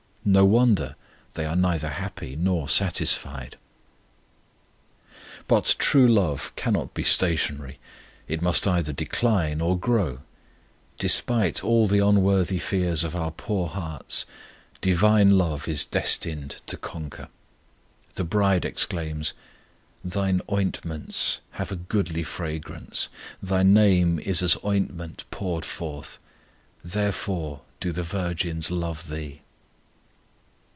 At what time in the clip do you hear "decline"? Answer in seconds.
8.93-9.61